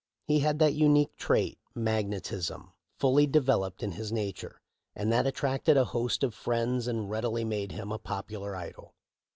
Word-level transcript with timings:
He 0.25 0.39
had 0.39 0.57
that 0.57 0.73
unique 0.73 1.15
trait, 1.15 1.59
magnetism, 1.75 2.73
fully 2.97 3.27
developed 3.27 3.83
in 3.83 3.91
his 3.91 4.11
nature, 4.11 4.59
and 4.95 5.13
that 5.13 5.27
attracted 5.27 5.77
a 5.77 5.85
host 5.85 6.23
of 6.23 6.33
friends 6.33 6.87
and 6.87 7.07
readily 7.07 7.45
made 7.45 7.73
him 7.73 7.91
a 7.91 7.99
popular 7.99 8.55
idol. 8.55 8.95